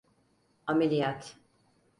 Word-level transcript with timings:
Ameliyat. 0.67 1.35